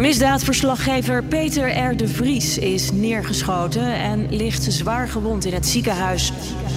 [0.00, 1.96] Misdaadverslaggever Peter R.
[1.96, 6.32] de Vries is neergeschoten en ligt zwaar gewond in het ziekenhuis.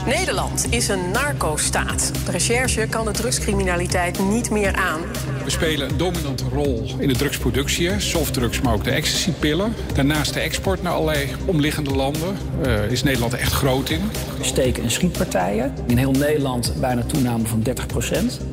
[0.05, 2.11] Nederland is een narco-staat.
[2.25, 5.01] De recherche kan de drugscriminaliteit niet meer aan.
[5.43, 9.73] We spelen een dominante rol in de drugsproductie, softdrugs, maar ook de ecstasypillen.
[9.93, 14.01] Daarnaast de export naar allerlei omliggende landen uh, is Nederland echt groot in.
[14.41, 15.73] Steek- en schietpartijen.
[15.87, 17.71] In heel Nederland bijna toename van 30%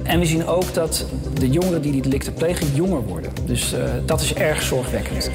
[0.03, 3.33] En we zien ook dat de jongeren die die delicten plegen jonger worden.
[3.47, 5.31] Dus uh, dat is erg zorgwekkend.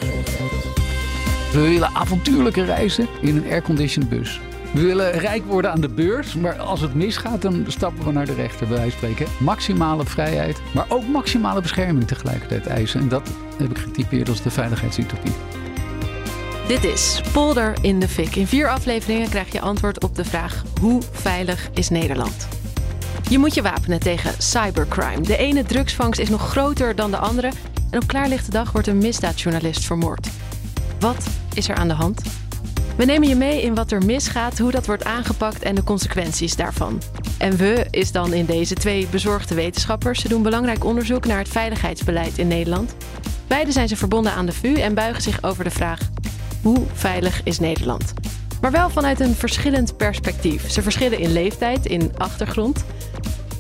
[1.51, 4.39] We willen avontuurlijke reizen in een airconditioned bus.
[4.73, 8.25] We willen rijk worden aan de beurs, maar als het misgaat, dan stappen we naar
[8.25, 9.33] de rechter, bij wijze van spreken.
[9.39, 12.99] Maximale vrijheid, maar ook maximale bescherming tegelijkertijd eisen.
[12.99, 15.33] En dat heb ik getypeerd als de veiligheidsutopie.
[16.67, 18.35] Dit is Polder in de Fik.
[18.35, 22.47] In vier afleveringen krijg je antwoord op de vraag: hoe veilig is Nederland?
[23.29, 25.21] Je moet je wapenen tegen cybercrime.
[25.21, 27.51] De ene drugsvangst is nog groter dan de andere.
[27.95, 30.29] En op klaarlichte dag wordt een misdaadjournalist vermoord.
[30.99, 32.21] Wat is er aan de hand?
[32.97, 36.55] We nemen je mee in wat er misgaat, hoe dat wordt aangepakt en de consequenties
[36.55, 37.01] daarvan.
[37.37, 40.21] En we is dan in deze twee bezorgde wetenschappers.
[40.21, 42.95] Ze doen belangrijk onderzoek naar het veiligheidsbeleid in Nederland.
[43.47, 45.99] Beide zijn ze verbonden aan de VU en buigen zich over de vraag:
[46.61, 48.13] hoe veilig is Nederland?
[48.61, 50.71] Maar wel vanuit een verschillend perspectief.
[50.71, 52.85] Ze verschillen in leeftijd, in achtergrond.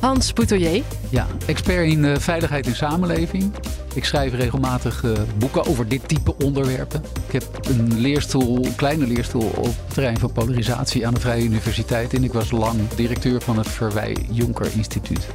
[0.05, 0.83] Hans Boutelier.
[1.09, 3.53] Ja, expert in uh, veiligheid in samenleving.
[3.95, 7.03] Ik schrijf regelmatig uh, boeken over dit type onderwerpen.
[7.27, 11.43] Ik heb een leerstoel, een kleine leerstoel op het terrein van polarisatie aan de Vrije
[11.43, 12.13] Universiteit.
[12.13, 15.27] En ik was lang directeur van het Verwij Jonker Instituut.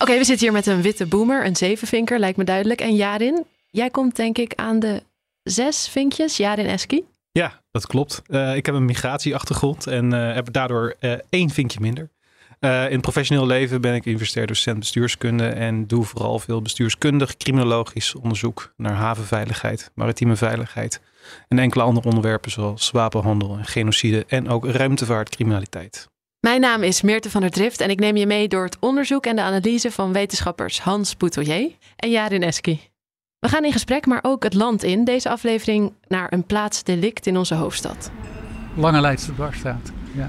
[0.00, 2.80] Oké, we zitten hier met een witte boomer, een zevenvinker, lijkt me duidelijk.
[2.80, 5.02] En Jarin, jij komt denk ik aan de
[5.42, 7.04] zes vinkjes, Jarin Eski.
[7.76, 8.22] Dat klopt.
[8.28, 12.10] Uh, ik heb een migratieachtergrond en uh, heb daardoor uh, één vinkje minder.
[12.60, 18.14] in het professioneel leven ben ik universitair docent bestuurskunde en doe vooral veel bestuurskundig, criminologisch
[18.14, 21.00] onderzoek naar havenveiligheid, maritieme veiligheid
[21.48, 26.08] en enkele andere onderwerpen zoals wapenhandel en genocide en ook ruimtevaartcriminaliteit.
[26.40, 29.26] Mijn naam is Meerte van der Drift en ik neem je mee door het onderzoek
[29.26, 32.80] en de analyse van wetenschappers Hans Boutelier en Jarin Eski.
[33.46, 35.04] We gaan in gesprek, maar ook het land in.
[35.04, 38.10] Deze aflevering naar een plaats delict in onze hoofdstad.
[38.74, 40.28] Lange Leidse dwarsstraat, ja.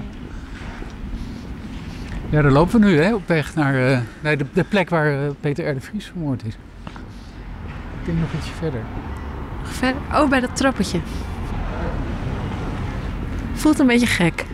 [2.30, 5.12] Ja, daar lopen we nu hè, op weg naar, uh, naar de, de, plek waar
[5.12, 5.74] uh, Peter R.
[5.74, 6.54] de Vries vermoord is.
[8.00, 8.80] Ik denk nog ietsje verder.
[9.62, 10.02] Verder?
[10.12, 11.00] Oh, bij dat trappetje.
[13.52, 14.44] Voelt een beetje gek.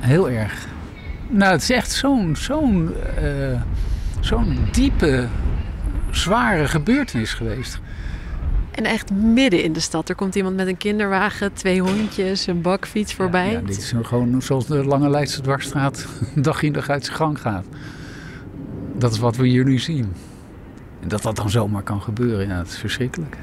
[0.00, 0.66] Heel erg.
[1.28, 3.60] Nou, het is echt zo'n zo'n uh,
[4.20, 5.28] zo'n diepe,
[6.10, 7.80] zware gebeurtenis geweest.
[8.80, 10.08] En echt midden in de stad.
[10.08, 13.46] Er komt iemand met een kinderwagen, twee hondjes, een bakfiets voorbij.
[13.46, 17.16] Ja, ja dit is gewoon zoals de Lange Leidse Dwarsstraat dag in dag uit zijn
[17.16, 17.64] gang gaat.
[18.96, 20.12] Dat is wat we hier nu zien.
[21.00, 23.36] En dat dat dan zomaar kan gebeuren, ja, dat is verschrikkelijk.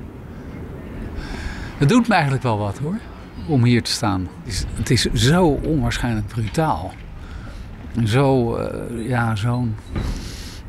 [1.78, 2.98] Het doet me eigenlijk wel wat hoor,
[3.48, 4.28] om hier te staan.
[4.44, 6.94] Het is, het is zo onwaarschijnlijk brutaal.
[8.06, 9.76] Zo, uh, ja, zo'n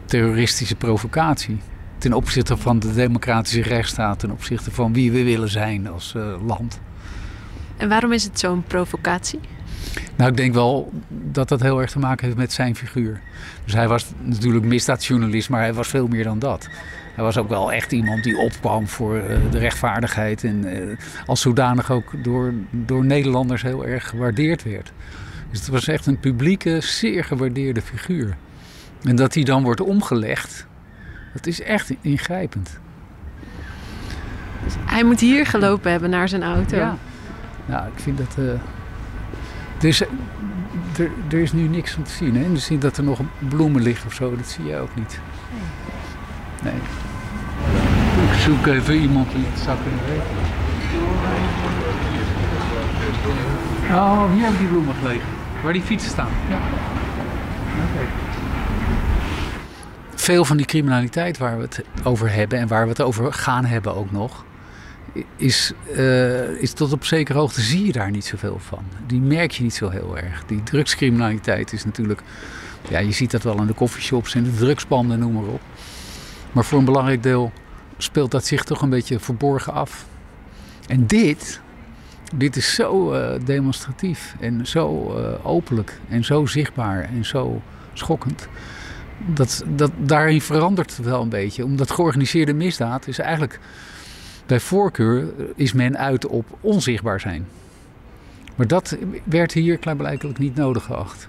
[0.04, 1.58] terroristische provocatie
[1.98, 6.46] ten opzichte van de democratische rechtsstaat, ten opzichte van wie we willen zijn als uh,
[6.46, 6.80] land.
[7.76, 9.40] En waarom is het zo'n provocatie?
[10.16, 13.20] Nou, ik denk wel dat dat heel erg te maken heeft met zijn figuur.
[13.64, 16.68] Dus hij was natuurlijk misdaadjournalist, maar hij was veel meer dan dat.
[17.14, 21.40] Hij was ook wel echt iemand die opkwam voor uh, de rechtvaardigheid en uh, als
[21.40, 24.92] zodanig ook door, door Nederlanders heel erg gewaardeerd werd.
[25.50, 28.36] Dus het was echt een publieke, zeer gewaardeerde figuur.
[29.02, 30.67] En dat hij dan wordt omgelegd
[31.38, 32.78] dat is echt ingrijpend.
[34.64, 36.76] Dus hij moet hier gelopen hebben naar zijn auto.
[36.76, 36.96] Ja.
[37.66, 38.36] Nou, ik vind dat.
[38.38, 38.50] Uh,
[39.82, 40.08] er,
[40.98, 42.36] er, er, is nu niks om te zien.
[42.36, 42.46] Hè?
[42.46, 44.36] Je ziet dat er nog bloemen liggen of zo.
[44.36, 45.20] Dat zie je ook niet.
[46.62, 46.74] Nee.
[48.32, 50.36] Ik zoek even iemand die het zou kunnen weten.
[53.96, 55.28] Oh, hier hebben die bloemen gelegen.
[55.62, 56.30] Waar die fietsen staan.
[56.48, 56.56] Ja.
[56.56, 58.00] Oké.
[58.00, 58.26] Okay
[60.28, 63.64] veel van die criminaliteit waar we het over hebben en waar we het over gaan
[63.64, 64.44] hebben ook nog,
[65.36, 68.84] is, uh, is tot op zekere hoogte zie je daar niet zoveel van.
[69.06, 70.44] Die merk je niet zo heel erg.
[70.46, 72.20] Die drugscriminaliteit is natuurlijk,
[72.88, 75.60] ja, je ziet dat wel in de coffeeshops en de drugsbanden, noem maar op.
[76.52, 77.52] Maar voor een belangrijk deel
[77.98, 80.06] speelt dat zich toch een beetje verborgen af.
[80.86, 81.60] En dit
[82.34, 88.48] Dit is zo uh, demonstratief en zo uh, openlijk en zo zichtbaar en zo schokkend.
[89.26, 91.64] Dat, dat, daarin verandert wel een beetje.
[91.64, 93.60] Omdat georganiseerde misdaad is eigenlijk
[94.46, 97.48] bij voorkeur is men uit op onzichtbaar zijn.
[98.54, 101.28] Maar dat werd hier klaarblijkelijk niet nodig geacht.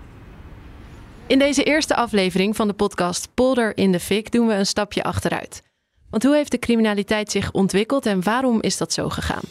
[1.28, 5.04] In deze eerste aflevering van de podcast Polder in de Fik doen we een stapje
[5.04, 5.62] achteruit.
[6.10, 9.44] Want hoe heeft de criminaliteit zich ontwikkeld en waarom is dat zo gegaan?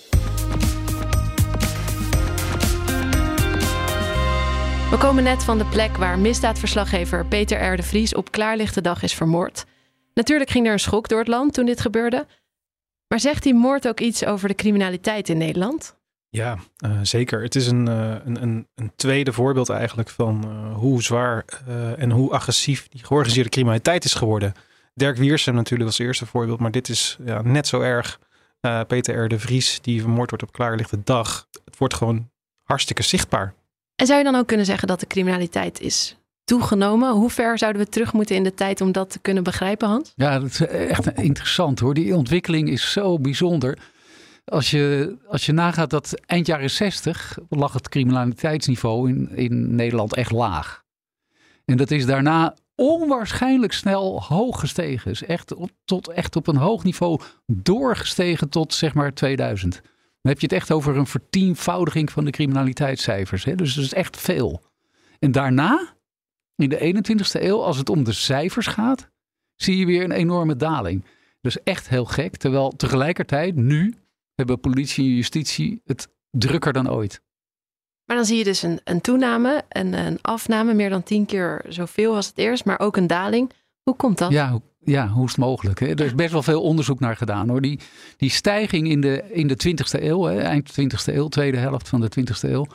[4.90, 7.76] We komen net van de plek waar misdaadverslaggever Peter R.
[7.76, 9.64] de Vries op klaarlichte dag is vermoord.
[10.14, 12.26] Natuurlijk ging er een schok door het land toen dit gebeurde.
[13.08, 15.96] Maar zegt die moord ook iets over de criminaliteit in Nederland?
[16.28, 17.42] Ja, uh, zeker.
[17.42, 21.44] Het is een, uh, een, een, een, tweede voorbeeld eigenlijk van uh, hoe zwaar
[21.96, 24.52] en hoe agressief die georganiseerde criminaliteit is geworden.
[24.94, 28.20] Dirk Wiersum natuurlijk als eerste voorbeeld, maar dit is ja, net zo erg.
[28.86, 29.28] Peter R.
[29.28, 31.48] de Vries, die vermoord wordt op klaarlichte dag.
[31.64, 32.30] Het wordt gewoon
[32.62, 33.54] hartstikke zichtbaar.
[33.98, 37.12] En zou je dan ook kunnen zeggen dat de criminaliteit is toegenomen?
[37.12, 40.12] Hoe ver zouden we terug moeten in de tijd om dat te kunnen begrijpen, Hans?
[40.16, 41.94] Ja, dat is echt interessant hoor.
[41.94, 43.78] Die ontwikkeling is zo bijzonder.
[44.44, 50.14] Als je, als je nagaat dat eind jaren 60 lag het criminaliteitsniveau in, in Nederland
[50.14, 50.84] echt laag.
[51.64, 55.10] En dat is daarna onwaarschijnlijk snel hoog gestegen.
[55.10, 59.80] Is echt, op, tot, echt op een hoog niveau doorgestegen tot zeg maar 2000.
[60.20, 63.44] Dan heb je het echt over een vertienvoudiging van de criminaliteitscijfers.
[63.44, 63.54] Hè?
[63.54, 64.62] Dus dat is echt veel.
[65.18, 65.94] En daarna,
[66.56, 69.10] in de 21ste eeuw, als het om de cijfers gaat,
[69.54, 71.04] zie je weer een enorme daling.
[71.40, 72.36] Dus echt heel gek.
[72.36, 73.94] Terwijl tegelijkertijd nu
[74.34, 77.22] hebben politie en justitie het drukker dan ooit.
[78.04, 81.64] Maar dan zie je dus een, een toename, een, een afname, meer dan tien keer
[81.68, 83.52] zoveel als het eerst, maar ook een daling.
[83.82, 84.30] Hoe komt dat?
[84.30, 85.80] Ja, ja hoe is het mogelijk?
[85.80, 85.86] Hè?
[85.86, 87.60] Er is best wel veel onderzoek naar gedaan hoor.
[87.60, 87.78] Die,
[88.16, 92.00] die stijging in de, in de 20e eeuw, hè, eind 20e eeuw, tweede helft van
[92.00, 92.66] de 20e eeuw,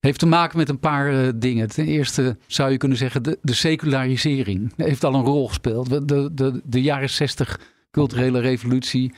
[0.00, 1.68] heeft te maken met een paar uh, dingen.
[1.68, 6.08] Ten eerste zou je kunnen zeggen, de, de secularisering heeft al een rol gespeeld.
[6.08, 7.60] De, de, de jaren 60
[7.90, 9.12] culturele revolutie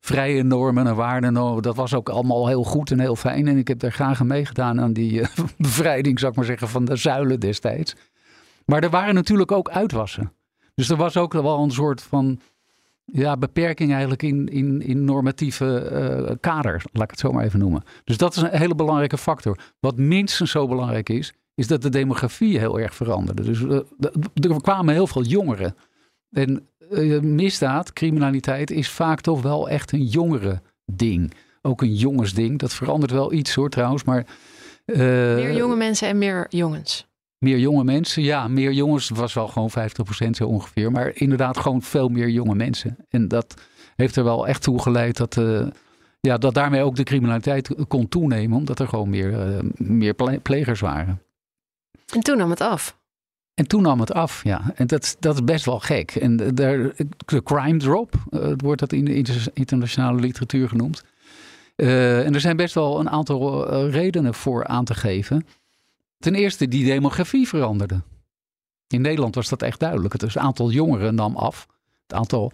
[0.00, 1.32] vrije normen en waarden.
[1.32, 3.48] Nou, dat was ook allemaal heel goed en heel fijn.
[3.48, 5.26] En ik heb daar graag aan meegedaan aan die uh,
[5.56, 7.94] bevrijding, zou ik maar zeggen, van de zuilen destijds.
[8.64, 10.32] Maar er waren natuurlijk ook uitwassen.
[10.80, 12.40] Dus er was ook wel een soort van
[13.04, 17.58] ja, beperking eigenlijk in, in, in normatieve uh, kader, laat ik het zo maar even
[17.58, 17.82] noemen.
[18.04, 19.58] Dus dat is een hele belangrijke factor.
[19.80, 23.42] Wat minstens zo belangrijk is, is dat de demografie heel erg veranderde.
[23.42, 23.80] Dus uh,
[24.34, 25.74] er kwamen heel veel jongeren.
[26.30, 31.34] En uh, misdaad, criminaliteit is vaak toch wel echt een jongere ding.
[31.62, 32.58] Ook een jongensding.
[32.58, 34.26] Dat verandert wel iets hoor trouwens, maar...
[34.84, 37.08] Meer jonge mensen en meer jongens.
[37.40, 38.48] Meer jonge mensen, ja.
[38.48, 40.90] Meer jongens was wel gewoon 50% zo ongeveer.
[40.90, 42.96] Maar inderdaad gewoon veel meer jonge mensen.
[43.08, 43.54] En dat
[43.96, 45.66] heeft er wel echt toe geleid dat, uh,
[46.20, 48.58] ja, dat daarmee ook de criminaliteit kon toenemen.
[48.58, 51.22] Omdat er gewoon meer, uh, meer plegers waren.
[52.14, 52.98] En toen nam het af.
[53.54, 54.72] En toen nam het af, ja.
[54.74, 56.10] En dat, dat is best wel gek.
[56.10, 59.14] En de, de crime drop, uh, wordt dat in de
[59.54, 61.04] internationale literatuur genoemd.
[61.76, 65.46] Uh, en er zijn best wel een aantal redenen voor aan te geven.
[66.20, 68.02] Ten eerste, die demografie veranderde.
[68.86, 70.12] In Nederland was dat echt duidelijk.
[70.12, 71.66] Het, het aantal jongeren nam af.
[72.06, 72.52] Het aantal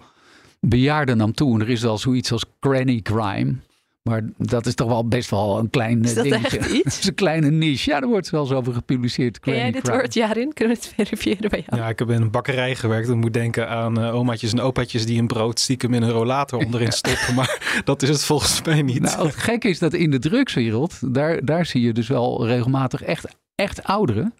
[0.60, 1.54] bejaarden nam toe.
[1.54, 3.54] En er is wel zoiets als granny crime.
[4.02, 6.58] Maar dat is toch wel best wel een klein is dat dingetje.
[6.58, 6.98] Echt iets?
[6.98, 7.90] is een kleine niche.
[7.90, 9.40] Ja, er wordt wel eens over gepubliceerd.
[9.40, 9.98] Ken jij dit crime.
[9.98, 10.52] woord, Jarin?
[10.52, 11.82] Kunnen we het verifiëren bij jou?
[11.82, 13.08] Ja, ik heb in een bakkerij gewerkt.
[13.08, 16.64] Ik moet denken aan uh, omaatjes en opaatjes die een brood stiekem in een rollator
[16.64, 17.34] onderin stoppen.
[17.34, 19.00] Maar dat is het volgens mij niet.
[19.00, 23.02] Nou, het gekke is dat in de drugswereld, daar, daar zie je dus wel regelmatig
[23.02, 24.34] echt, echt ouderen.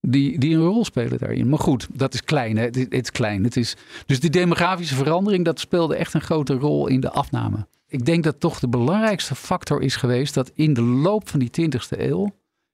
[0.00, 1.48] Die, die een rol spelen daarin.
[1.48, 2.56] Maar goed, dat is klein.
[2.56, 3.44] Het is klein.
[3.44, 7.66] Het is, dus die demografische verandering, dat speelde echt een grote rol in de afname.
[7.88, 11.50] Ik denk dat toch de belangrijkste factor is geweest dat in de loop van die
[11.60, 12.32] 20e eeuw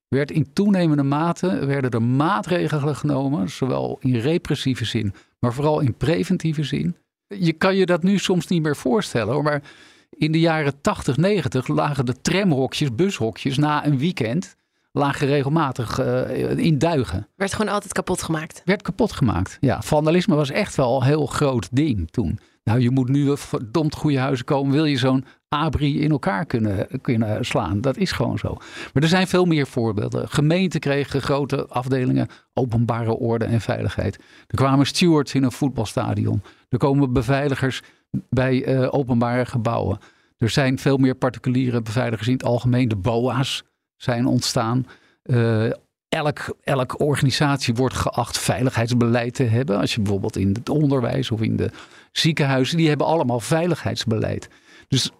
[0.08, 5.94] werd in toenemende mate werden er maatregelen genomen, zowel in repressieve zin, maar vooral in
[5.94, 6.96] preventieve zin.
[7.26, 9.62] Je kan je dat nu soms niet meer voorstellen, maar
[10.10, 14.56] in de jaren 80, 90 lagen de tramhokjes, bushokjes na een weekend
[14.94, 17.28] lagen regelmatig uh, in duigen.
[17.36, 18.62] Werd gewoon altijd kapot gemaakt?
[18.64, 19.82] Werd kapot gemaakt, ja.
[19.82, 22.38] Vandalisme was echt wel een heel groot ding toen.
[22.64, 24.72] Nou, je moet nu verdomd goede huizen komen.
[24.72, 27.80] Wil je zo'n abri in elkaar kunnen, kunnen slaan?
[27.80, 28.54] Dat is gewoon zo.
[28.92, 30.28] Maar er zijn veel meer voorbeelden.
[30.28, 34.16] Gemeenten kregen grote afdelingen openbare orde en veiligheid.
[34.46, 36.42] Er kwamen stewards in een voetbalstadion.
[36.68, 37.82] Er komen beveiligers
[38.30, 39.98] bij uh, openbare gebouwen.
[40.38, 42.88] Er zijn veel meer particuliere beveiligers in het algemeen.
[42.88, 43.62] De BOA's
[44.04, 44.86] zijn ontstaan.
[45.24, 45.70] Uh,
[46.08, 49.78] elk, elke organisatie wordt geacht veiligheidsbeleid te hebben.
[49.78, 51.70] Als je bijvoorbeeld in het onderwijs of in de
[52.12, 54.48] ziekenhuizen, die hebben allemaal veiligheidsbeleid.
[54.88, 55.10] Dus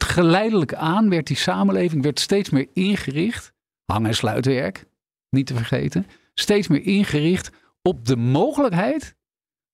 [0.00, 3.52] geleidelijk aan werd die samenleving werd steeds meer ingericht.
[3.84, 4.84] Hang- en sluitwerk,
[5.30, 6.06] niet te vergeten.
[6.34, 7.50] Steeds meer ingericht
[7.82, 9.14] op de mogelijkheid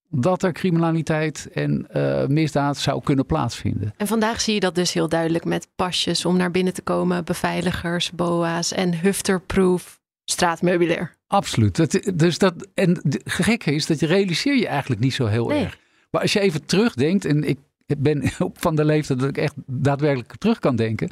[0.09, 3.95] dat er criminaliteit en uh, misdaad zou kunnen plaatsvinden.
[3.97, 7.25] En vandaag zie je dat dus heel duidelijk met pasjes om naar binnen te komen,
[7.25, 11.17] beveiligers, boa's en hufterproof straatmeubilair.
[11.27, 11.77] Absoluut.
[11.77, 15.53] Dat, dus dat, en het gekke is dat je realiseer je eigenlijk niet zo heel
[15.53, 15.79] erg.
[16.11, 17.59] Maar als je even terugdenkt, en ik
[17.99, 21.11] ben van de leeftijd dat ik echt daadwerkelijk terug kan denken,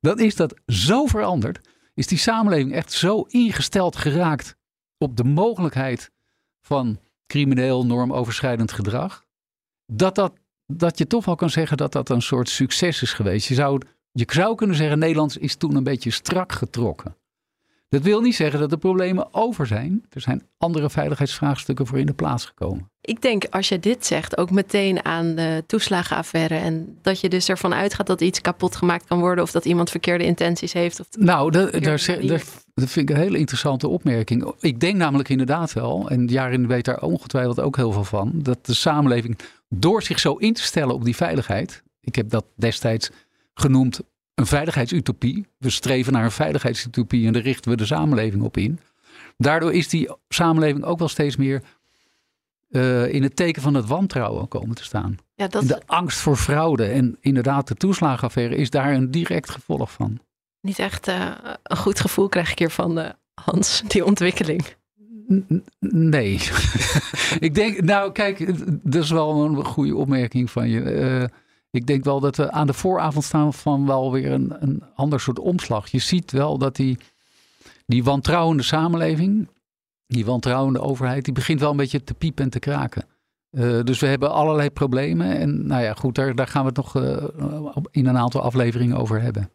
[0.00, 1.60] dan is dat zo veranderd.
[1.94, 4.56] Is die samenleving echt zo ingesteld geraakt
[4.98, 6.10] op de mogelijkheid
[6.60, 9.24] van crimineel, normoverschrijdend gedrag.
[9.92, 10.32] Dat, dat,
[10.66, 13.48] dat je toch wel kan zeggen dat dat een soort succes is geweest.
[13.48, 13.80] Je zou,
[14.12, 17.16] je zou kunnen zeggen, Nederland is toen een beetje strak getrokken.
[17.88, 20.04] Dat wil niet zeggen dat de problemen over zijn.
[20.10, 22.90] Er zijn andere veiligheidsvraagstukken voor in de plaats gekomen.
[23.00, 26.54] Ik denk als je dit zegt ook meteen aan de toeslagenaffaire.
[26.54, 29.44] En dat je dus ervan uitgaat dat iets kapot gemaakt kan worden.
[29.44, 31.00] Of dat iemand verkeerde intenties heeft.
[31.00, 32.42] Of nou, dat, daar, daar,
[32.74, 34.52] dat vind ik een hele interessante opmerking.
[34.60, 38.32] Ik denk namelijk inderdaad wel, en Jarin weet daar ongetwijfeld ook heel veel van.
[38.34, 41.82] Dat de samenleving door zich zo in te stellen op die veiligheid.
[42.00, 43.10] Ik heb dat destijds
[43.54, 44.00] genoemd
[44.38, 45.46] een veiligheidsutopie.
[45.58, 48.80] We streven naar een veiligheidsutopie en daar richten we de samenleving op in.
[49.36, 51.62] Daardoor is die samenleving ook wel steeds meer
[52.70, 55.16] uh, in het teken van het wantrouwen komen te staan.
[55.34, 55.68] Ja, dat...
[55.68, 60.18] De angst voor fraude en inderdaad de toeslagenaffaire is daar een direct gevolg van.
[60.60, 61.30] Niet echt uh,
[61.62, 64.64] een goed gevoel krijg ik hier van uh, Hans, die ontwikkeling.
[65.78, 66.32] nee.
[67.46, 68.46] ik denk, nou kijk,
[68.82, 71.30] dat is wel een goede opmerking van je
[71.70, 75.20] ik denk wel dat we aan de vooravond staan van wel weer een, een ander
[75.20, 75.88] soort omslag.
[75.88, 76.98] Je ziet wel dat die,
[77.86, 79.48] die wantrouwende samenleving,
[80.06, 83.04] die wantrouwende overheid, die begint wel een beetje te piepen en te kraken.
[83.50, 85.36] Uh, dus we hebben allerlei problemen.
[85.38, 89.20] En nou ja, goed, daar, gaan we het nog uh, in een aantal afleveringen over
[89.20, 89.50] hebben.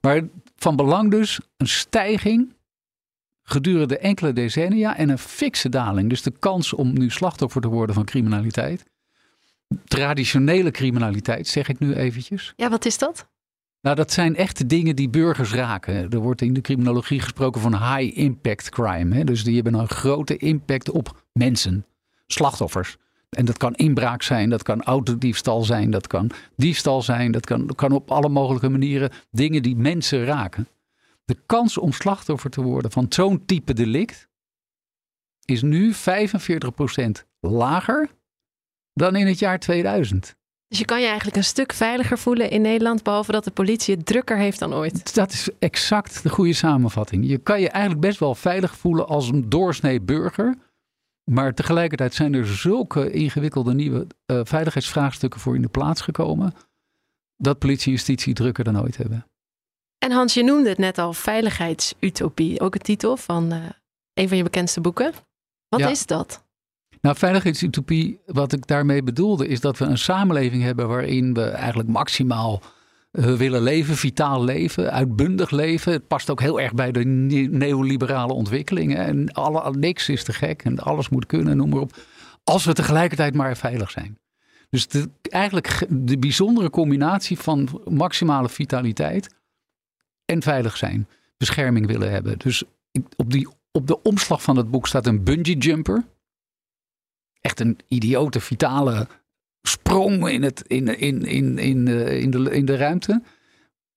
[0.00, 0.22] Maar
[0.56, 2.56] van belang dus een stijging
[3.42, 6.08] gedurende enkele decennia en een fikse daling.
[6.08, 8.84] Dus de kans om nu slachtoffer te worden van criminaliteit
[9.84, 12.52] traditionele criminaliteit, zeg ik nu eventjes.
[12.56, 13.28] Ja, wat is dat?
[13.80, 16.10] Nou, dat zijn echte dingen die burgers raken.
[16.10, 19.14] Er wordt in de criminologie gesproken van high impact crime.
[19.14, 19.24] Hè?
[19.24, 21.86] Dus die hebben een grote impact op mensen,
[22.26, 22.96] slachtoffers.
[23.28, 27.66] En dat kan inbraak zijn, dat kan autodiefstal zijn, dat kan diefstal zijn, dat kan,
[27.74, 30.68] kan op alle mogelijke manieren dingen die mensen raken.
[31.24, 34.28] De kans om slachtoffer te worden van zo'n type delict
[35.44, 35.96] is nu 45%
[37.40, 38.08] lager
[38.98, 40.36] dan in het jaar 2000.
[40.68, 43.94] Dus je kan je eigenlijk een stuk veiliger voelen in Nederland, behalve dat de politie
[43.94, 45.14] het drukker heeft dan ooit.
[45.14, 47.28] Dat is exact de goede samenvatting.
[47.28, 50.56] Je kan je eigenlijk best wel veilig voelen als een doorsnee burger.
[51.30, 56.54] Maar tegelijkertijd zijn er zulke ingewikkelde nieuwe uh, veiligheidsvraagstukken voor in de plaats gekomen.
[57.36, 59.26] Dat politie en justitie drukker dan ooit hebben.
[59.98, 62.60] En Hans, je noemde het net al veiligheidsutopie.
[62.60, 63.64] Ook een titel van uh,
[64.14, 65.12] een van je bekendste boeken.
[65.68, 66.46] Wat is dat?
[67.00, 71.88] Nou, veiligheidsutopie, wat ik daarmee bedoelde, is dat we een samenleving hebben waarin we eigenlijk
[71.88, 72.62] maximaal
[73.12, 75.92] uh, willen leven, vitaal leven, uitbundig leven.
[75.92, 77.04] Het past ook heel erg bij de
[77.50, 78.96] neoliberale ontwikkelingen.
[78.96, 81.96] En alle, niks is te gek en alles moet kunnen, noem maar op.
[82.44, 84.18] Als we tegelijkertijd maar veilig zijn.
[84.70, 84.86] Dus
[85.22, 89.34] eigenlijk de bijzondere combinatie van maximale vitaliteit
[90.24, 91.08] en veilig zijn.
[91.36, 92.38] Bescherming willen hebben.
[92.38, 92.62] Dus
[93.16, 96.04] op, die, op de omslag van het boek staat een bungee jumper
[97.48, 99.06] echt een idiote, vitale
[99.62, 103.22] sprong in, het, in, in, in, in, eh, in, de, in de ruimte.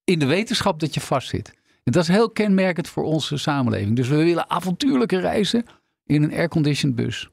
[0.04, 1.54] In de wetenschap dat je vastzit.
[1.84, 3.96] En dat is heel kenmerkend voor onze samenleving.
[3.96, 5.66] Dus we willen avontuurlijke reizen
[6.06, 7.30] in een airconditioned bus.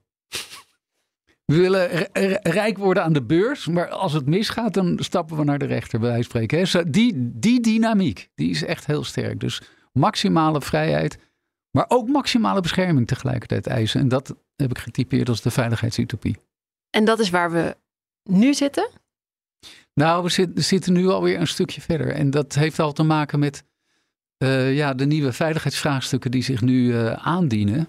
[1.44, 2.08] We willen
[2.42, 5.98] rijk worden aan de beurs, maar als het misgaat, dan stappen we naar de rechter,
[5.98, 6.92] bij wijze van spreken.
[6.92, 9.40] Die, die dynamiek, die is echt heel sterk.
[9.40, 11.18] Dus maximale vrijheid,
[11.78, 14.00] maar ook maximale bescherming tegelijkertijd eisen.
[14.00, 16.36] En dat heb ik getypeerd als de veiligheidsutopie.
[16.90, 17.76] En dat is waar we
[18.22, 18.90] nu zitten?
[19.94, 22.10] Nou, we zitten nu alweer een stukje verder.
[22.12, 23.64] En dat heeft al te maken met
[24.38, 27.88] uh, ja, de nieuwe veiligheidsvraagstukken die zich nu uh, aandienen.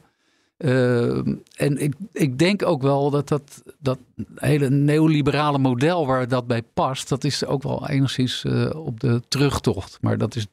[0.57, 1.17] Uh,
[1.55, 3.99] en ik, ik denk ook wel dat dat, dat
[4.35, 9.97] hele neoliberale model waar dat bij past, dat is ook wel enigszins op de terugtocht.
[10.01, 10.47] Maar dat is.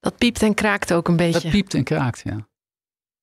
[0.00, 1.40] Dat piept en kraakt ook een beetje.
[1.40, 2.50] Dat piept en kraakt, ja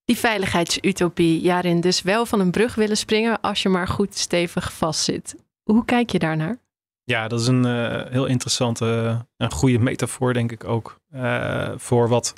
[0.09, 4.73] die veiligheidsutopie, Jarin, dus wel van een brug willen springen als je maar goed stevig
[4.73, 5.35] vastzit.
[5.63, 6.57] Hoe kijk je daarnaar?
[7.03, 10.99] Ja, dat is een uh, heel interessante en goede metafoor, denk ik ook.
[11.15, 12.33] Uh, voor wat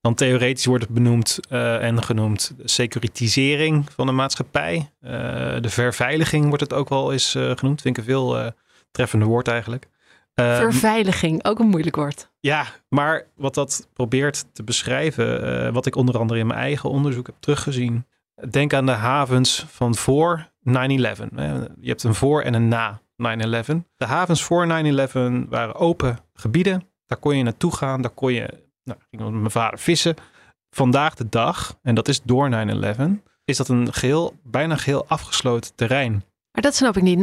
[0.00, 4.90] dan theoretisch wordt benoemd uh, en genoemd securitisering van de maatschappij.
[5.60, 7.82] de verveiliging wordt het ook wel eens genoemd.
[7.82, 8.52] Vind ik een veel
[8.90, 9.86] treffende woord eigenlijk.
[10.40, 12.30] Uh, Verveiliging, ook een moeilijk woord.
[12.40, 16.90] Ja, maar wat dat probeert te beschrijven, uh, wat ik onder andere in mijn eigen
[16.90, 18.06] onderzoek heb teruggezien.
[18.50, 20.72] Denk aan de havens van voor 9-11.
[21.80, 23.84] Je hebt een voor en een na 9-11.
[23.96, 26.88] De havens voor 9-11 waren open gebieden.
[27.06, 28.02] Daar kon je naartoe gaan.
[28.02, 30.14] Daar kon je, nou, ging met mijn vader vissen.
[30.70, 33.00] Vandaag de dag, en dat is door 9-11,
[33.44, 36.12] is dat een geheel, bijna geheel afgesloten terrein.
[36.52, 37.18] Maar dat snap ik niet.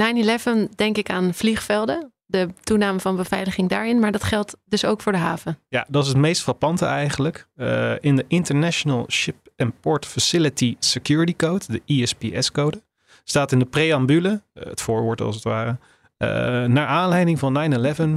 [0.69, 3.99] 9-11 denk ik aan vliegvelden de toename van beveiliging daarin.
[3.99, 5.59] Maar dat geldt dus ook voor de haven.
[5.67, 7.47] Ja, dat is het meest frappante eigenlijk.
[7.55, 12.81] Uh, in de International Ship and Port Facility Security Code, de ISPS-code,
[13.23, 15.77] staat in de preambule, uh, het voorwoord als het ware,
[16.21, 16.27] uh,
[16.65, 17.71] naar aanleiding van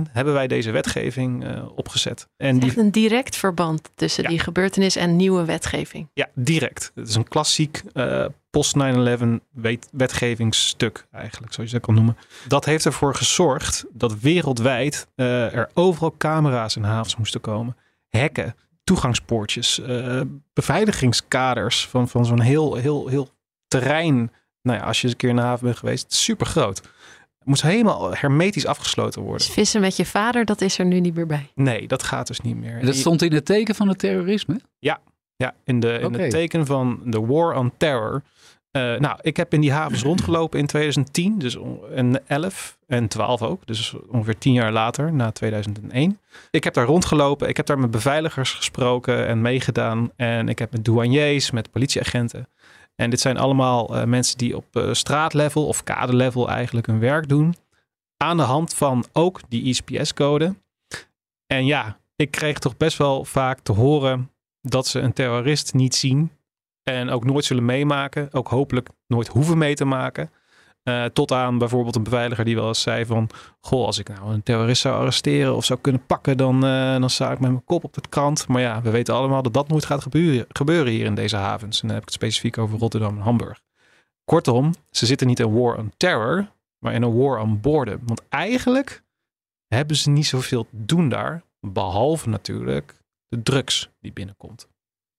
[0.06, 2.28] 9-11 hebben wij deze wetgeving uh, opgezet.
[2.37, 2.78] En die...
[2.78, 4.28] een direct verband tussen ja.
[4.28, 6.08] die gebeurtenis en nieuwe wetgeving.
[6.14, 6.92] Ja, direct.
[6.94, 12.16] Het is een klassiek uh, post 9-11 wetgevingsstuk eigenlijk, zoals je dat kan noemen.
[12.49, 17.76] Dat heeft ervoor gezorgd dat wereldwijd er overal camera's in havens moesten komen.
[18.08, 19.80] Hekken, toegangspoortjes,
[20.52, 23.28] beveiligingskaders van, van zo'n heel, heel, heel
[23.68, 24.32] terrein.
[24.62, 26.82] Nou ja, als je eens een keer in de haven bent geweest, super groot
[27.44, 29.46] moest helemaal hermetisch afgesloten worden.
[29.46, 31.50] Dus vissen met je vader, dat is er nu niet meer bij.
[31.54, 32.78] Nee, dat gaat dus niet meer.
[32.78, 34.60] En dat stond in het teken van het terrorisme?
[34.78, 35.00] Ja,
[35.36, 38.22] ja in, de, in het teken van de War on Terror.
[38.76, 41.58] Uh, nou, ik heb in die havens rondgelopen in 2010, dus
[41.94, 46.18] en 11 en 12 ook, dus ongeveer tien jaar later, na 2001.
[46.50, 50.10] Ik heb daar rondgelopen, ik heb daar met beveiligers gesproken en meegedaan.
[50.16, 52.48] En ik heb met douaniers, met politieagenten.
[52.96, 57.28] En dit zijn allemaal uh, mensen die op uh, straatlevel of kadelevel eigenlijk hun werk
[57.28, 57.54] doen.
[58.16, 60.54] Aan de hand van ook die ISPS-code.
[61.46, 65.94] En ja, ik kreeg toch best wel vaak te horen dat ze een terrorist niet
[65.94, 66.30] zien.
[66.82, 68.28] En ook nooit zullen meemaken.
[68.32, 70.30] Ook hopelijk nooit hoeven mee te maken.
[70.88, 73.28] Uh, tot aan bijvoorbeeld een beveiliger die wel eens zei van...
[73.60, 76.36] Goh, als ik nou een terrorist zou arresteren of zou kunnen pakken...
[76.36, 78.48] dan, uh, dan sta ik met mijn kop op het krant.
[78.48, 81.80] Maar ja, we weten allemaal dat dat nooit gaat gebeuren, gebeuren hier in deze havens.
[81.80, 83.60] En dan heb ik het specifiek over Rotterdam en Hamburg.
[84.24, 88.00] Kortom, ze zitten niet in war on terror, maar in een war on boredom.
[88.04, 89.02] Want eigenlijk
[89.66, 91.42] hebben ze niet zoveel te doen daar.
[91.61, 92.94] Behalve natuurlijk
[93.28, 94.68] de drugs die binnenkomt.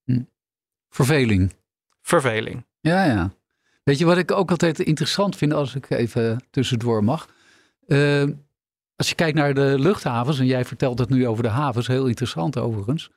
[0.03, 0.23] Hm.
[0.89, 1.53] Verveling.
[2.01, 2.65] Verveling.
[2.79, 3.31] Ja, ja.
[3.85, 7.27] Weet je wat ik ook altijd interessant vind als ik even tussendoor mag?
[7.87, 8.23] Uh,
[8.95, 12.07] als je kijkt naar de luchthavens, en jij vertelt het nu over de havens, heel
[12.07, 13.09] interessant overigens.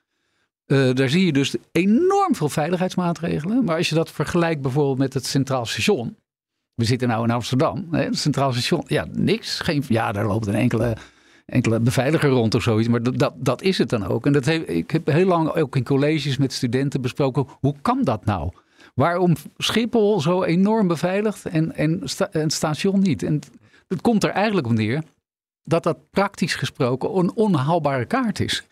[0.67, 3.63] Uh, daar zie je dus enorm veel veiligheidsmaatregelen.
[3.63, 6.15] Maar als je dat vergelijkt bijvoorbeeld met het Centraal Station.
[6.73, 7.87] We zitten nou in Amsterdam.
[7.91, 9.59] Hè, het Centraal Station, ja, niks.
[9.59, 10.97] Geen, ja, daar loopt een enkele,
[11.45, 12.87] enkele beveiliger rond of zoiets.
[12.87, 14.25] Maar dat, dat, is het dan ook.
[14.25, 17.47] En dat ik heb heel lang ook in colleges met studenten besproken.
[17.59, 18.51] Hoe kan dat nou?
[18.99, 23.23] Waarom Schiphol zo enorm beveiligd en, en, sta, het station niet?
[23.23, 23.41] En
[23.87, 25.03] het komt er eigenlijk op neer
[25.63, 28.63] dat dat praktisch gesproken een onhaalbare kaart is.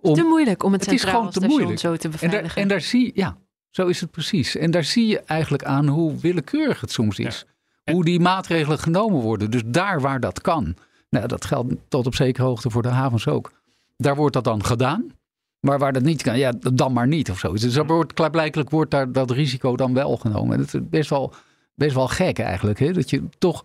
[0.00, 1.78] Om, te moeilijk om het, het centraal station moeilijk.
[1.78, 2.42] zo te beveiligen.
[2.42, 3.36] En daar, en daar, zie ja,
[3.70, 4.56] zo is het precies.
[4.56, 7.46] En daar zie je eigenlijk aan hoe willekeurig het soms is.
[7.92, 9.50] Hoe die maatregelen genomen worden.
[9.50, 10.76] Dus daar waar dat kan.
[11.10, 13.52] Nou, dat geldt tot op zekere hoogte voor de havens ook.
[13.96, 15.12] Daar wordt dat dan gedaan.
[15.62, 17.52] Maar waar dat niet kan, ja, dan maar niet of zo.
[17.52, 20.54] Dus dat wordt, klaarblijkelijk wordt daar dat risico dan wel genomen.
[20.54, 21.34] En het is best wel,
[21.74, 22.78] best wel gek eigenlijk.
[22.78, 22.92] Hè?
[22.92, 23.64] Dat je toch,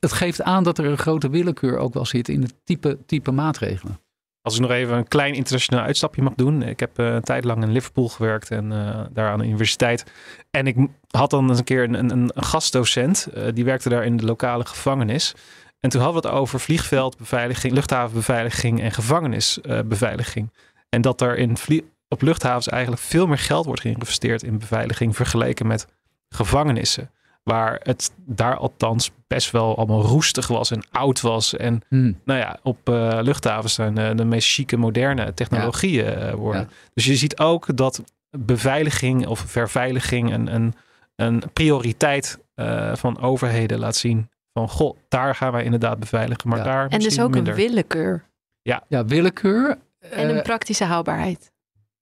[0.00, 3.30] het geeft aan dat er een grote willekeur ook wel zit in het type, type
[3.30, 3.98] maatregelen.
[4.42, 6.62] Als ik nog even een klein internationaal uitstapje mag doen.
[6.62, 10.04] Ik heb uh, een tijd lang in Liverpool gewerkt en uh, daar aan de universiteit.
[10.50, 10.76] En ik
[11.10, 13.28] had dan eens een keer een, een, gastdocent.
[13.34, 15.34] Uh, die werkte daar in de lokale gevangenis.
[15.80, 20.50] En toen hadden we het over vliegveldbeveiliging, luchthavenbeveiliging en gevangenisbeveiliging.
[20.94, 21.56] En dat er in
[22.08, 25.86] op luchthavens eigenlijk veel meer geld wordt geïnvesteerd in beveiliging vergeleken met
[26.28, 27.10] gevangenissen.
[27.42, 31.56] Waar het daar althans best wel allemaal roestig was en oud was.
[31.56, 32.20] En hmm.
[32.24, 36.28] nou ja, op uh, luchthavens zijn uh, de meest chique, moderne technologieën ja.
[36.28, 36.60] uh, worden.
[36.60, 36.68] Ja.
[36.94, 40.74] Dus je ziet ook dat beveiliging of verveiliging een, een,
[41.16, 42.38] een prioriteit
[42.94, 44.30] van overheden laat zien.
[44.52, 46.48] Van goh, daar gaan wij inderdaad beveiligen.
[46.48, 47.52] Maar daar en dus ook minder.
[47.52, 48.24] een willekeur.
[48.62, 48.84] Ja.
[48.88, 49.78] ja, willekeur.
[50.10, 51.52] En een praktische haalbaarheid.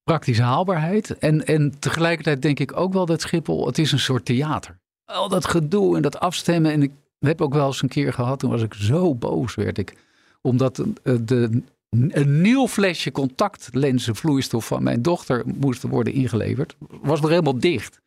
[0.05, 1.19] Praktische haalbaarheid.
[1.19, 4.79] En, en tegelijkertijd denk ik ook wel dat Schiphol, het is een soort theater.
[5.05, 6.73] Al dat gedoe en dat afstemmen.
[6.73, 9.79] En ik heb ook wel eens een keer gehad, toen was ik zo boos werd
[9.79, 9.97] ik.
[10.41, 16.77] Omdat de, een nieuw flesje contactlenzenvloeistof van mijn dochter moest worden ingeleverd.
[17.03, 18.01] Was nog helemaal dicht.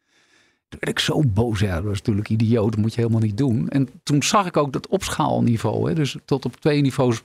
[0.68, 1.60] Toen werd ik zo boos.
[1.60, 2.72] Ja, dat was natuurlijk idioot.
[2.72, 3.70] Dat moet je helemaal niet doen.
[3.70, 5.90] En toen zag ik ook dat opschaalniveau.
[5.90, 7.22] Hè, dus tot op twee niveaus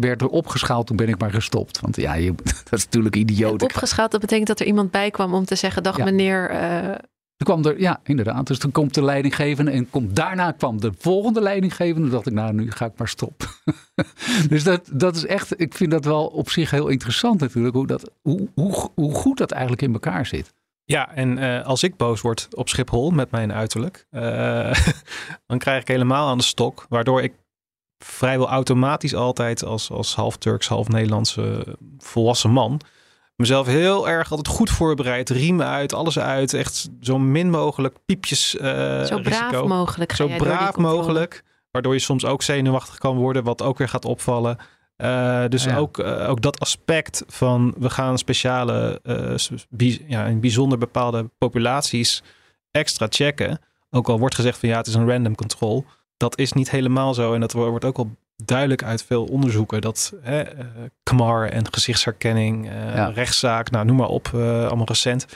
[0.00, 1.80] werd er opgeschaald, toen ben ik maar gestopt.
[1.80, 2.34] Want ja, je,
[2.70, 3.62] dat is natuurlijk idioot.
[3.62, 6.50] opgeschaald, dat betekent dat er iemand bij kwam om te zeggen: Dag meneer.
[6.50, 6.94] Uh,
[7.38, 8.46] er kwam er, ja, inderdaad.
[8.46, 12.00] Dus toen komt de leidinggevende en komt, daarna kwam de volgende leidinggevende.
[12.00, 13.48] Toen dacht ik, nou, nu ga ik maar stoppen.
[14.48, 17.86] dus dat, dat is echt, ik vind dat wel op zich heel interessant natuurlijk, hoe,
[17.86, 20.54] dat, hoe, hoe, hoe goed dat eigenlijk in elkaar zit.
[20.84, 24.20] Ja, en uh, als ik boos word op Schiphol met mijn uiterlijk, uh,
[25.46, 26.86] dan krijg ik helemaal aan de stok.
[26.88, 27.32] Waardoor ik
[27.98, 32.80] vrijwel automatisch altijd als, als half Turks, half Nederlandse volwassen man
[33.36, 35.30] mezelf heel erg altijd goed voorbereid.
[35.30, 36.54] Riemen uit, alles uit.
[36.54, 38.60] Echt zo min mogelijk piepjes uh,
[39.02, 39.66] Zo braaf risico.
[39.66, 40.12] mogelijk.
[40.12, 41.44] Zo braaf mogelijk.
[41.70, 44.56] Waardoor je soms ook zenuwachtig kan worden, wat ook weer gaat opvallen.
[44.96, 45.76] Uh, dus Ja.
[45.76, 52.22] ook, uh, ook dat aspect van we gaan speciale, uh, ja, in bijzonder bepaalde populaties
[52.70, 53.60] extra checken.
[53.90, 55.84] Ook al wordt gezegd van ja, het is een random control.
[56.18, 57.34] Dat is niet helemaal zo.
[57.34, 60.64] En dat wordt ook al duidelijk uit veel onderzoeken dat hè, uh,
[61.02, 63.08] KMAR en gezichtsherkenning, uh, ja.
[63.08, 65.26] rechtszaak, nou noem maar op, uh, allemaal recent.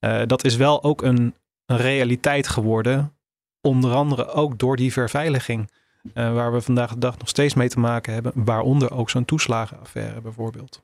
[0.00, 1.34] Uh, dat is wel ook een,
[1.66, 3.14] een, realiteit geworden.
[3.60, 5.70] Onder andere ook door die verveiliging.
[6.14, 8.32] Uh, waar we vandaag de dag nog steeds mee te maken hebben.
[8.34, 10.82] Waaronder ook zo'n toeslagenaffaire bijvoorbeeld.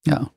[0.00, 0.30] Ja.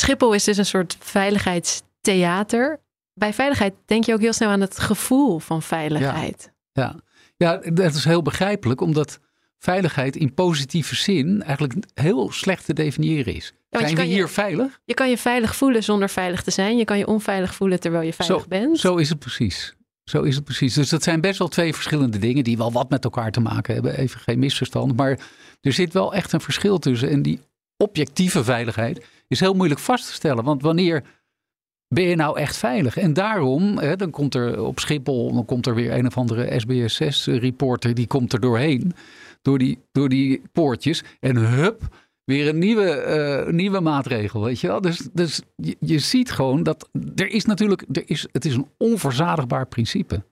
[0.00, 2.80] Schiphol is dus een soort veiligheidstheater.
[3.12, 6.52] Bij veiligheid denk je ook heel snel aan het gevoel van veiligheid.
[6.72, 6.96] Ja, ja.
[7.38, 9.20] Ja dat is heel begrijpelijk, omdat
[9.58, 13.52] veiligheid in positieve zin eigenlijk heel slecht te definiëren is.
[13.70, 14.80] Ja, Zijn we hier je, veilig?
[14.84, 16.76] Je kan je veilig voelen zonder veilig te zijn.
[16.76, 18.78] Je kan je onveilig voelen terwijl je veilig zo, bent.
[18.78, 19.74] Zo is het precies.
[20.04, 20.74] Zo is het precies.
[20.74, 23.74] Dus dat zijn best wel twee verschillende dingen die wel wat met elkaar te maken
[23.74, 23.98] hebben.
[23.98, 24.96] Even geen misverstand.
[24.96, 25.18] Maar
[25.60, 27.10] er zit wel echt een verschil tussen.
[27.10, 27.40] En die
[27.76, 30.44] objectieve veiligheid is heel moeilijk vast te stellen.
[30.44, 31.04] Want wanneer
[31.88, 32.96] ben je nou echt veilig?
[32.96, 36.60] En daarom, hè, dan komt er op Schiphol, dan komt er weer een of andere
[36.60, 38.92] SBS6-reporter, die komt er doorheen,
[39.42, 41.04] door die, door die poortjes.
[41.20, 41.82] En hup,
[42.24, 44.80] weer een nieuwe, uh, nieuwe maatregel, weet je wel.
[44.80, 48.68] Dus, dus je, je, ziet gewoon dat er is natuurlijk, er is, het is een
[48.76, 50.24] onverzadigbaar principe,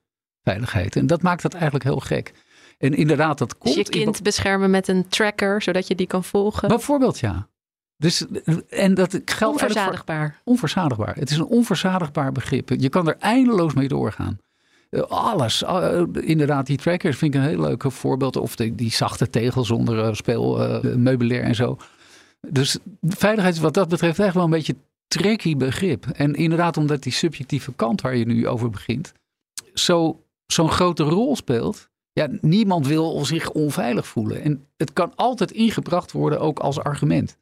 [0.43, 0.97] veiligheid.
[0.97, 2.33] En dat maakt het eigenlijk heel gek.
[2.79, 3.75] En inderdaad, dat komt...
[3.75, 6.69] Dus je kind beschermen met een tracker, zodat je die kan volgen?
[6.69, 7.49] Bijvoorbeeld, ja.
[7.99, 8.25] Dus,
[8.69, 10.29] en dat geldt onverzadigbaar.
[10.29, 11.15] Voor, onverzadigbaar.
[11.15, 12.69] Het is een onverzadigbaar begrip.
[12.69, 14.39] Je kan er eindeloos mee doorgaan.
[14.91, 15.63] Uh, alles.
[15.63, 18.37] Uh, inderdaad, die trackers vind ik een heel leuk voorbeeld.
[18.37, 21.79] Of de, die zachte tegels zonder uh, speelmeubilair en zo.
[22.49, 24.77] Dus veiligheid is wat dat betreft echt wel een beetje
[25.09, 26.07] tricky begrip.
[26.07, 29.13] En inderdaad, omdat die subjectieve kant waar je nu over begint,
[29.75, 31.89] zo, zo'n grote rol speelt.
[32.13, 34.43] Ja, niemand wil zich onveilig voelen.
[34.43, 37.37] En het kan altijd ingebracht worden ook als argument.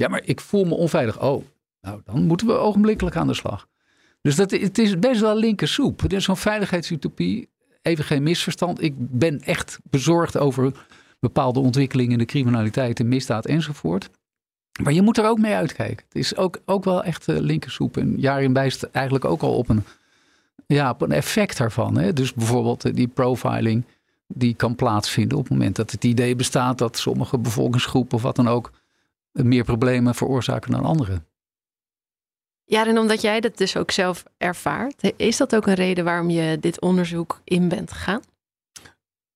[0.00, 1.22] Ja, maar ik voel me onveilig.
[1.22, 1.44] Oh,
[1.80, 3.68] nou dan moeten we ogenblikkelijk aan de slag.
[4.20, 6.00] Dus dat, het is best wel linker soep.
[6.00, 7.48] Het is zo'n veiligheidsutopie.
[7.82, 8.82] Even geen misverstand.
[8.82, 10.72] Ik ben echt bezorgd over
[11.18, 14.10] bepaalde ontwikkelingen in de criminaliteit en misdaad enzovoort.
[14.82, 16.04] Maar je moet er ook mee uitkijken.
[16.06, 17.96] Het is ook, ook wel echt uh, linker soep.
[17.96, 19.84] En Jarin wijst eigenlijk ook al op een,
[20.66, 21.98] ja, op een effect daarvan.
[21.98, 22.12] Hè?
[22.12, 23.84] Dus bijvoorbeeld uh, die profiling
[24.26, 28.36] die kan plaatsvinden op het moment dat het idee bestaat dat sommige bevolkingsgroepen of wat
[28.36, 28.70] dan ook
[29.32, 31.26] meer problemen veroorzaken dan anderen.
[32.64, 36.30] Ja, en omdat jij dat dus ook zelf ervaart, is dat ook een reden waarom
[36.30, 38.20] je dit onderzoek in bent gegaan?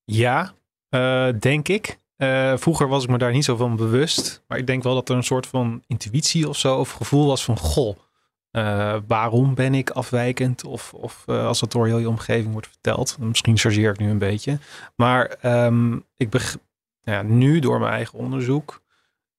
[0.04, 0.52] Ja,
[0.90, 1.98] uh, denk ik.
[2.16, 4.42] Uh, vroeger was ik me daar niet zo van bewust.
[4.48, 7.44] Maar ik denk wel dat er een soort van intuïtie of zo, of gevoel was
[7.44, 7.96] van: goh,
[8.52, 10.64] uh, waarom ben ik afwijkend?
[10.64, 13.18] Of, of als dat door heel je omgeving wordt verteld.
[13.18, 14.58] Misschien chargeer ik nu een beetje.
[14.96, 16.58] Maar um, ik beg-
[17.02, 18.82] ja, nu door mijn eigen onderzoek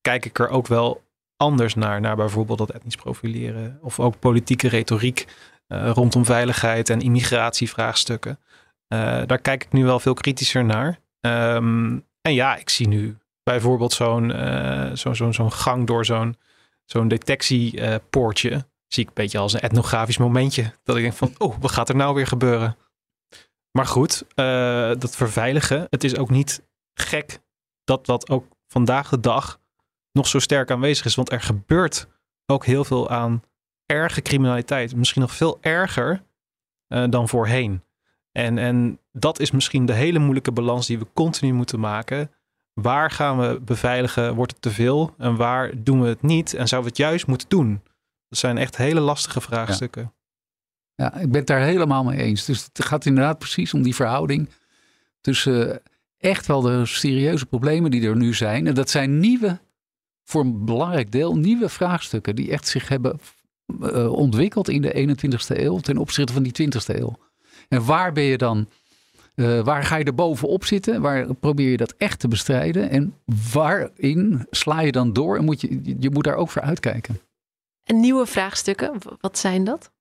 [0.05, 1.03] kijk ik er ook wel
[1.37, 2.01] anders naar.
[2.01, 3.79] Naar bijvoorbeeld dat etnisch profileren.
[3.81, 5.27] Of ook politieke retoriek
[5.67, 8.39] uh, rondom veiligheid en immigratievraagstukken.
[8.93, 10.99] Uh, daar kijk ik nu wel veel kritischer naar.
[11.21, 16.37] Um, en ja, ik zie nu bijvoorbeeld zo'n uh, zo, zo'n gang door zo'n
[16.85, 18.65] zo'n detectiepoortje.
[18.87, 20.73] zie ik een beetje als een etnografisch momentje.
[20.83, 22.77] Dat ik denk van, oh, wat gaat er nou weer gebeuren?
[23.71, 24.25] Maar goed,
[25.01, 25.87] dat verveiligen.
[25.89, 26.63] Het is ook niet
[26.93, 27.39] gek
[27.83, 29.59] dat dat ook vandaag de dag
[30.15, 31.15] nog zo sterk aanwezig is.
[31.15, 32.07] Want er gebeurt
[32.45, 33.43] ook heel veel aan
[33.85, 34.95] erge criminaliteit.
[34.95, 36.23] Misschien nog veel erger
[36.87, 37.83] uh, dan voorheen.
[38.31, 42.31] En, en dat is misschien de hele moeilijke balans die we continu moeten maken.
[42.73, 44.35] Waar gaan we beveiligen?
[44.35, 45.13] Wordt het te veel?
[45.17, 46.53] En waar doen we het niet?
[46.53, 47.81] En zouden we het juist moeten doen?
[48.29, 50.13] Dat zijn echt hele lastige vraagstukken.
[50.95, 52.45] Ja, ja ik ben het daar helemaal mee eens.
[52.45, 54.49] Dus het gaat inderdaad precies om die verhouding
[55.21, 55.75] tussen uh,
[56.17, 58.67] echt wel de serieuze problemen die er nu zijn.
[58.67, 59.59] En dat zijn nieuwe
[60.25, 63.19] voor een belangrijk deel nieuwe vraagstukken die echt zich hebben
[63.81, 67.17] uh, ontwikkeld in de 21ste eeuw ten opzichte van die 20ste eeuw.
[67.67, 68.69] En waar ben je dan,
[69.35, 71.01] uh, waar ga je er bovenop zitten?
[71.01, 72.89] Waar probeer je dat echt te bestrijden?
[72.89, 73.13] En
[73.51, 77.19] waarin sla je dan door en moet je, je moet daar ook voor uitkijken?
[77.83, 79.91] En nieuwe vraagstukken, wat zijn dat?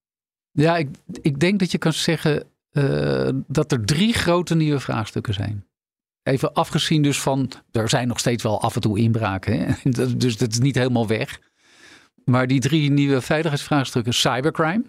[0.51, 0.89] Ja, ik,
[1.21, 5.67] ik denk dat je kan zeggen uh, dat er drie grote nieuwe vraagstukken zijn.
[6.25, 9.59] Even afgezien dus van, er zijn nog steeds wel af en toe inbraken.
[9.59, 9.91] Hè?
[10.17, 11.41] Dus dat is niet helemaal weg.
[12.25, 14.85] Maar die drie nieuwe veiligheidsvraagstukken, cybercrime.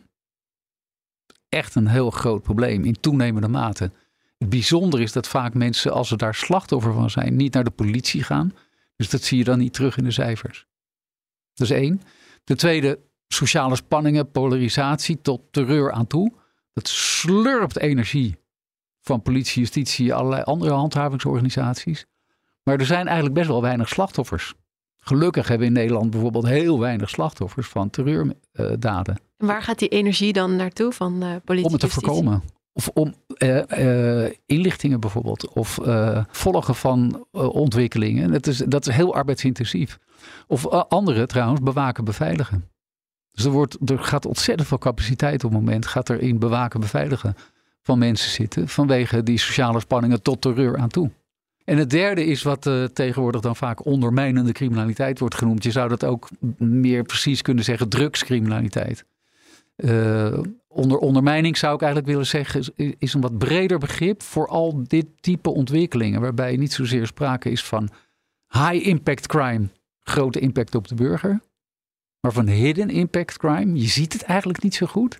[1.49, 3.91] Echt een heel groot probleem in toenemende mate.
[4.37, 7.71] Het bijzondere is dat vaak mensen, als ze daar slachtoffer van zijn, niet naar de
[7.71, 8.53] politie gaan.
[8.95, 10.67] Dus dat zie je dan niet terug in de cijfers.
[11.53, 12.01] Dat is één.
[12.43, 16.33] Ten tweede, sociale spanningen, polarisatie tot terreur aan toe.
[16.73, 18.35] Dat slurpt energie
[19.05, 22.05] van politie, justitie, allerlei andere handhavingsorganisaties.
[22.63, 24.53] Maar er zijn eigenlijk best wel weinig slachtoffers.
[24.97, 29.19] Gelukkig hebben we in Nederland bijvoorbeeld heel weinig slachtoffers van terreurdaden.
[29.37, 31.67] en waar gaat die energie dan naartoe van de politie?
[31.67, 32.43] Om het te voorkomen.
[32.73, 35.49] Of om uh, uh, inlichtingen bijvoorbeeld.
[35.49, 38.31] Of uh, volgen van ontwikkelingen.
[38.31, 39.99] Dat is, dat is heel arbeidsintensief.
[40.47, 42.69] Of andere trouwens, bewaken, beveiligen.
[43.31, 45.85] Dus er, wordt, er gaat ontzettend veel capaciteit op het moment.
[45.85, 47.35] Gaat er in bewaken, beveiligen
[47.85, 48.67] van mensen zitten.
[48.67, 51.11] Vanwege die sociale spanningen tot terreur aan toe.
[51.63, 55.63] En het derde is wat uh, tegenwoordig dan vaak ondermijnende criminaliteit wordt genoemd.
[55.63, 59.05] Je zou dat ook meer precies kunnen zeggen drugscriminaliteit.
[59.75, 64.47] Uh, onder ondermijning zou ik eigenlijk willen zeggen, is, is een wat breder begrip voor
[64.47, 66.21] al dit type ontwikkelingen.
[66.21, 67.89] Waarbij niet zozeer sprake is van
[68.47, 69.67] high impact crime,
[70.03, 71.41] grote impact op de burger.
[72.19, 75.11] Maar van hidden impact crime, je ziet het eigenlijk niet zo goed.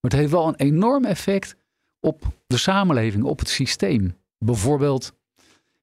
[0.00, 1.56] Maar het heeft wel een enorm effect
[2.00, 4.16] op de samenleving, op het systeem.
[4.38, 5.12] Bijvoorbeeld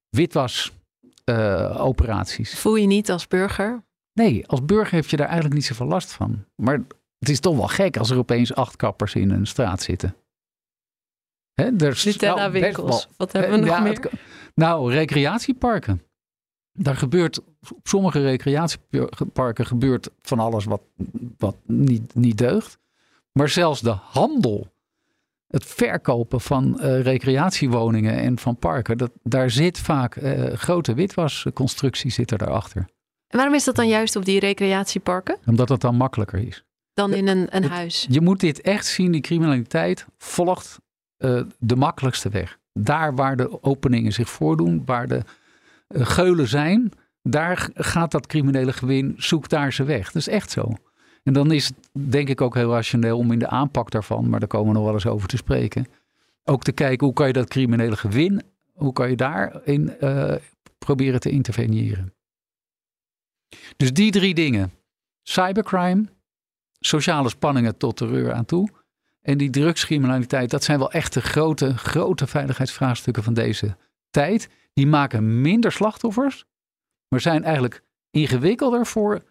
[0.09, 2.53] witwasoperaties.
[2.53, 3.83] Uh, Voel je niet als burger?
[4.13, 6.45] Nee, als burger heb je daar eigenlijk niet zoveel last van.
[6.55, 6.81] Maar
[7.19, 10.15] het is toch wel gek als er opeens acht kappers in een straat zitten.
[11.53, 13.07] Hè, Nutella winkels.
[13.17, 14.09] Wat hebben we nog ja, meer?
[14.55, 16.03] nou, recreatieparken.
[16.71, 17.41] Daar gebeurt,
[17.73, 20.81] op sommige recreatieparken gebeurt van alles wat,
[21.37, 22.77] wat niet, niet deugt.
[23.31, 24.74] Maar zelfs de handel,
[25.55, 32.11] het verkopen van uh, recreatiewoningen en van parken, dat, daar zit vaak uh, grote witwasconstructie
[32.11, 32.81] zit er daarachter.
[33.27, 35.37] En waarom is dat dan juist op die recreatieparken?
[35.45, 36.63] Omdat het dan makkelijker is
[36.95, 38.05] dan in een, een huis.
[38.09, 40.79] Je moet dit echt zien, die criminaliteit volgt
[41.17, 42.57] uh, de makkelijkste weg.
[42.73, 45.21] Daar waar de openingen zich voordoen, waar de
[45.93, 46.91] geulen zijn,
[47.21, 50.05] daar gaat dat criminele gewin, zoekt daar ze weg.
[50.05, 50.73] Dat is echt zo.
[51.25, 51.75] En dan is het
[52.11, 54.83] denk ik ook heel rationeel om in de aanpak daarvan, maar daar komen we nog
[54.83, 55.87] wel eens over te spreken,
[56.43, 58.41] ook te kijken hoe kan je dat criminele gewin,
[58.73, 60.35] hoe kan je daarin uh,
[60.77, 62.13] proberen te interveneren.
[63.77, 64.71] Dus die drie dingen.
[65.23, 66.05] Cybercrime,
[66.79, 68.69] sociale spanningen tot terreur aan toe.
[69.21, 73.77] En die drugscriminaliteit, dat zijn wel echt de grote, grote veiligheidsvraagstukken van deze
[74.09, 74.49] tijd.
[74.73, 76.45] Die maken minder slachtoffers,
[77.07, 79.23] maar zijn eigenlijk ingewikkelder voor,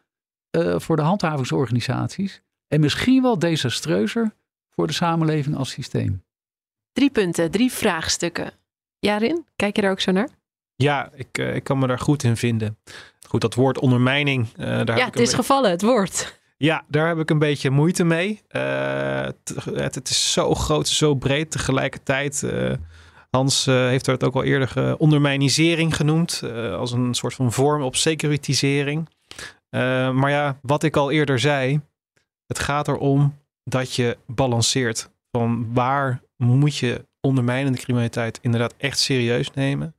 [0.54, 2.42] uh, voor de handhavingsorganisaties.
[2.68, 4.34] En misschien wel desastreuzer
[4.70, 6.22] voor de samenleving als systeem.
[6.92, 8.52] Drie punten, drie vraagstukken.
[8.98, 10.28] Jarin, kijk je daar ook zo naar?
[10.76, 12.78] Ja, ik, uh, ik kan me daar goed in vinden.
[13.28, 14.46] Goed, dat woord ondermijning.
[14.56, 16.40] Uh, daar ja, het is gevallen, het woord.
[16.56, 18.42] Ja, daar heb ik een beetje moeite mee.
[18.50, 19.24] Uh,
[19.74, 22.42] het, het, is zo groot, zo breed tegelijkertijd.
[22.44, 22.72] Uh,
[23.30, 26.42] Hans uh, heeft het ook al eerder ondermijnisering genoemd.
[26.72, 29.08] als een soort van vorm op securitisering.
[30.10, 31.80] Maar ja, wat ik al eerder zei.
[32.46, 35.10] Het gaat erom dat je balanceert.
[35.30, 39.94] Van waar moet je ondermijnende criminaliteit inderdaad echt serieus nemen?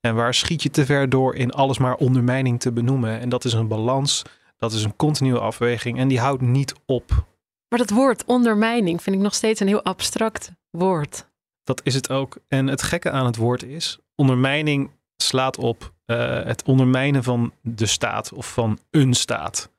[0.00, 3.20] En waar schiet je te ver door in alles maar ondermijning te benoemen?
[3.20, 4.24] En dat is een balans
[4.58, 7.26] dat is een continue afweging en die houdt niet op.
[7.68, 11.26] Maar dat woord ondermijning vind ik nog steeds een heel abstract woord.
[11.64, 12.38] Dat is het ook.
[12.48, 17.86] En het gekke aan het woord is, ondermijning slaat op uh, het ondermijnen van de
[17.86, 19.70] staat of van een staat.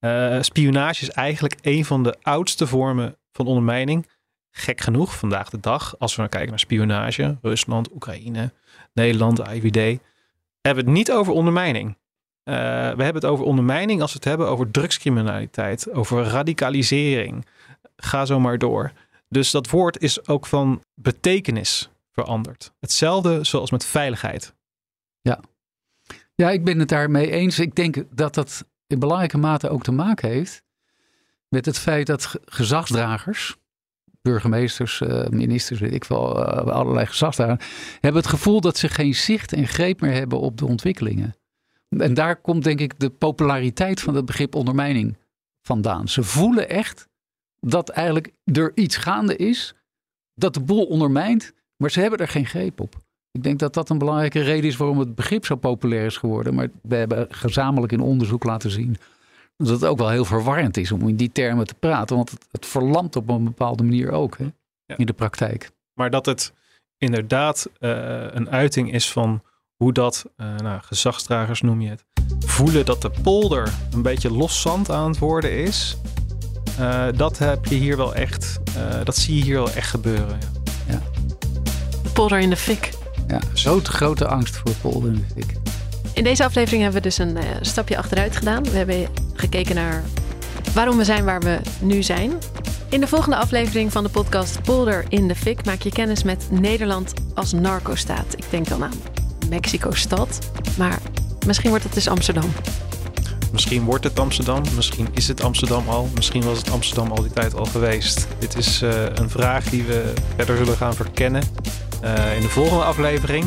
[0.00, 4.08] Uh, spionage is eigenlijk een van de oudste vormen van ondermijning.
[4.50, 8.52] Gek genoeg, vandaag de dag, als we naar kijken naar spionage, Rusland, Oekraïne,
[8.92, 10.00] Nederland, de IVD,
[10.60, 11.88] hebben we het niet over ondermijning.
[11.88, 17.46] Uh, we hebben het over ondermijning als we het hebben over drugscriminaliteit, over radicalisering.
[17.96, 18.92] Ga zo maar door.
[19.28, 22.72] Dus dat woord is ook van betekenis veranderd.
[22.80, 24.54] Hetzelfde zoals met veiligheid.
[25.20, 25.40] Ja.
[26.40, 27.58] Ja, ik ben het daarmee eens.
[27.58, 30.62] Ik denk dat dat in belangrijke mate ook te maken heeft
[31.48, 33.56] met het feit dat gezagsdragers,
[34.22, 37.66] burgemeesters, uh, ministers, weet ik wel, uh, allerlei gezagsdragers,
[38.00, 41.36] hebben het gevoel dat ze geen zicht en greep meer hebben op de ontwikkelingen.
[41.88, 45.16] En daar komt denk ik de populariteit van het begrip ondermijning
[45.62, 46.08] vandaan.
[46.08, 47.08] Ze voelen echt
[47.58, 49.74] dat eigenlijk er iets gaande is,
[50.34, 52.96] dat de boel ondermijnt, maar ze hebben er geen greep op.
[53.32, 56.54] Ik denk dat dat een belangrijke reden is waarom het begrip zo populair is geworden.
[56.54, 58.96] Maar we hebben gezamenlijk in onderzoek laten zien
[59.56, 62.16] dat het ook wel heel verwarrend is om in die termen te praten.
[62.16, 64.46] Want het, het verlamt op een bepaalde manier ook hè,
[64.96, 65.70] in de praktijk.
[65.94, 66.52] Maar dat het
[66.98, 67.90] inderdaad uh,
[68.30, 69.42] een uiting is van
[69.76, 72.04] hoe dat, uh, nou, gezagsdragers noem je het,
[72.46, 75.96] voelen dat de polder een beetje los zand aan het worden is.
[76.80, 78.60] Uh, dat heb je hier wel echt,
[79.04, 80.38] dat zie je hier wel echt gebeuren.
[80.86, 80.92] Ja.
[80.92, 81.00] ja.
[82.12, 82.99] Polder in de fik.
[83.30, 85.56] Ja, zo'n grote angst voor polder in de fik.
[86.12, 88.62] In deze aflevering hebben we dus een uh, stapje achteruit gedaan.
[88.62, 90.02] We hebben gekeken naar
[90.74, 92.32] waarom we zijn waar we nu zijn.
[92.88, 96.46] In de volgende aflevering van de podcast Polder in de Fik maak je kennis met
[96.50, 98.32] Nederland als narcostaat.
[98.36, 99.00] Ik denk dan aan
[99.48, 100.38] Mexico-stad,
[100.78, 100.98] maar
[101.46, 102.50] misschien wordt het dus Amsterdam.
[103.52, 107.32] Misschien wordt het Amsterdam, misschien is het Amsterdam al, misschien was het Amsterdam al die
[107.32, 108.26] tijd al geweest.
[108.38, 111.42] Dit is uh, een vraag die we verder zullen gaan verkennen
[112.04, 113.44] uh, in de volgende aflevering.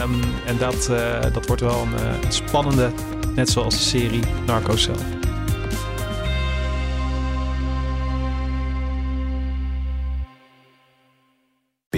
[0.00, 2.90] Um, en dat, uh, dat wordt wel een, een, spannende,
[3.34, 5.25] net zoals de serie Narcos zelf.